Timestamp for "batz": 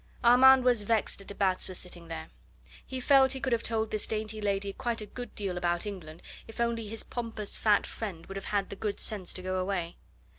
1.35-1.69